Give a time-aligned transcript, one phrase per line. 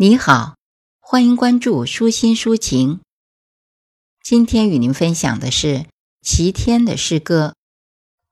[0.00, 0.54] 你好，
[1.00, 3.00] 欢迎关注舒心抒情。
[4.22, 5.86] 今天与您分享的是
[6.22, 7.56] 齐天的诗歌《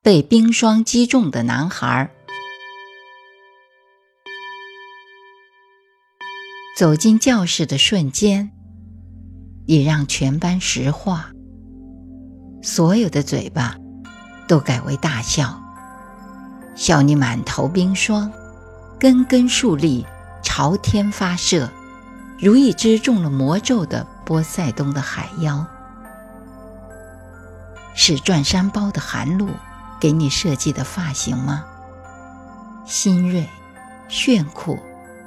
[0.00, 2.08] 被冰霜击中的男孩》。
[6.78, 8.52] 走进教室的瞬间，
[9.66, 11.32] 已让全班石化，
[12.62, 13.76] 所有的嘴巴
[14.46, 15.60] 都改为大笑，
[16.76, 18.32] 笑你满头冰霜，
[19.00, 20.06] 根根竖立。
[20.46, 21.68] 朝天发射，
[22.38, 25.66] 如一只中了魔咒的波塞冬的海妖。
[27.96, 29.48] 是转山包的寒露
[30.00, 31.64] 给你设计的发型吗？
[32.86, 33.48] 新锐、
[34.08, 34.78] 炫酷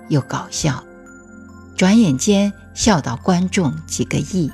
[0.07, 0.81] 又搞笑，
[1.75, 4.49] 转眼间笑到观众几个亿。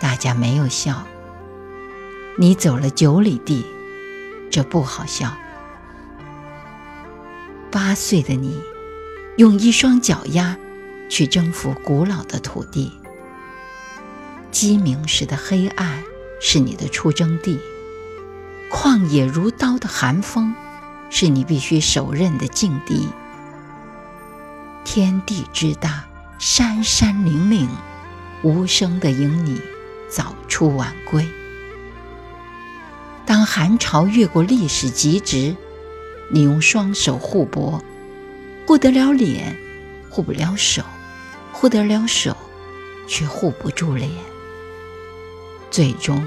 [0.00, 1.04] 大家没有笑，
[2.38, 3.66] 你走了九里地，
[4.50, 5.30] 这不好笑。
[7.72, 8.60] 八岁的你，
[9.38, 10.58] 用一双脚丫
[11.08, 12.92] 去征服古老的土地。
[14.50, 16.04] 鸡鸣时的黑暗
[16.38, 17.58] 是你的出征地，
[18.70, 20.54] 旷野如刀的寒风
[21.08, 23.08] 是你必须手刃的劲敌。
[24.84, 26.04] 天地之大，
[26.38, 27.66] 山山岭岭，
[28.42, 29.58] 无声的迎你
[30.10, 31.26] 早出晚归。
[33.24, 35.56] 当寒潮越过历史极值。
[36.34, 37.78] 你用双手互搏，
[38.66, 39.54] 护得了脸，
[40.08, 40.82] 护不了手；
[41.52, 42.34] 护得了手，
[43.06, 44.10] 却护不住脸。
[45.70, 46.26] 最终，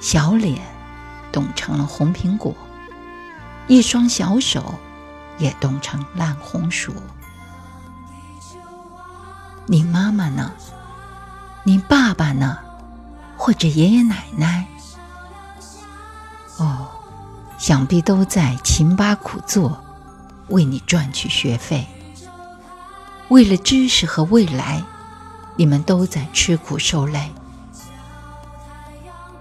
[0.00, 0.58] 小脸
[1.30, 2.56] 冻成了红苹果，
[3.66, 4.74] 一双小手
[5.36, 6.94] 也冻成烂红薯。
[9.66, 10.50] 你妈妈呢？
[11.62, 12.58] 你爸爸呢？
[13.36, 14.66] 或者爷爷奶奶？
[17.66, 19.82] 想必都在勤巴苦做，
[20.50, 21.84] 为你赚取学费。
[23.26, 24.84] 为了知识和未来，
[25.56, 27.28] 你们都在吃苦受累。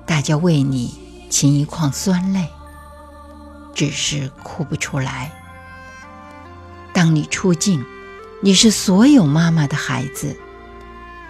[0.07, 0.97] 大家为你
[1.29, 2.49] 噙一眶酸泪，
[3.75, 5.31] 只是哭不出来。
[6.93, 7.85] 当你出镜，
[8.41, 10.35] 你是所有妈妈的孩子；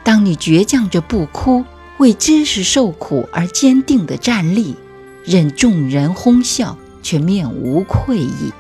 [0.01, 1.65] 当你倔强着不哭，
[1.97, 4.77] 为知识受苦而坚定的站立。
[5.25, 8.51] 任众人哄笑，却面无愧意。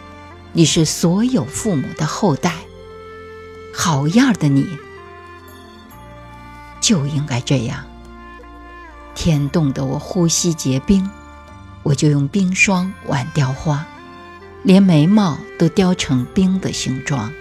[0.53, 2.53] 你是所有父母的后代，
[3.73, 4.47] 好样的！
[4.47, 4.77] 你
[6.79, 7.83] 就应该这样。
[9.15, 11.09] 天冻得我呼吸结冰，
[11.81, 13.83] 我就用冰霜挽雕花，
[14.61, 17.33] 连眉毛都雕成冰的形状。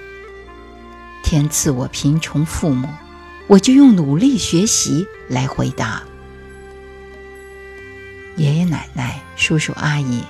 [1.23, 2.89] 天赐我贫穷父母，
[3.47, 6.03] 我就用努力学习来回答。
[8.37, 10.23] 爷爷奶奶、叔叔阿姨，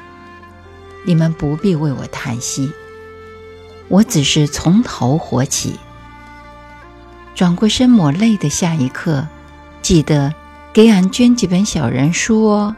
[1.04, 2.72] 你们不必为我叹息，
[3.88, 5.78] 我只是从头活起。
[7.34, 9.26] 转过身抹泪的下一刻，
[9.82, 10.34] 记得
[10.72, 12.76] 给俺捐几本小人书哦。